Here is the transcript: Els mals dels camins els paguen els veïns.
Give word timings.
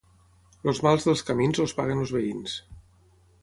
Els 0.71 0.79
mals 0.87 1.05
dels 1.09 1.21
camins 1.27 1.61
els 1.67 1.75
paguen 1.81 2.01
els 2.05 2.15
veïns. 2.17 2.57